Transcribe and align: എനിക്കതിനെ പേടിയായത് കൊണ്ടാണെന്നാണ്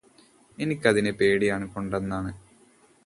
എനിക്കതിനെ 0.57 1.11
പേടിയായത് 1.11 1.67
കൊണ്ടാണെന്നാണ് 1.67 2.31